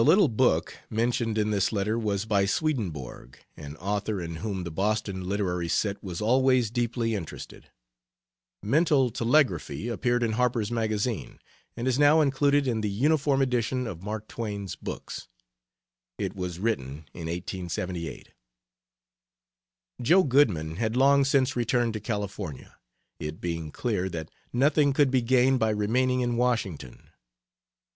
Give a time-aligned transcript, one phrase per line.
[0.01, 0.03] C.
[0.03, 4.71] The "little book" mentioned in this letter was by Swedenborg, an author in whom the
[4.71, 7.69] Boston literary set was always deeply interested.
[8.63, 11.37] "Mental Telegraphy" appeared in Harper's Magazine,
[11.77, 15.27] and is now included in the Uniform Edition of Mark Twain's books.
[16.17, 18.33] It was written in 1878.
[20.01, 22.75] Joe Goodman had long since returned to California,
[23.19, 27.11] it being clear that nothing could be gained by remaining in Washington.